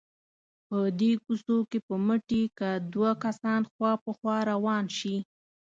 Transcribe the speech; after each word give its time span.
په 0.67 0.77
دې 0.99 1.11
کوڅو 1.23 1.57
کې 1.69 1.79
په 1.87 1.95
مټې 2.05 2.43
که 2.57 2.69
دوه 2.93 3.11
کسان 3.23 3.61
خوا 3.71 3.91
په 4.03 4.11
خوا 4.17 4.37
روان 4.51 4.85
شي. 4.97 5.15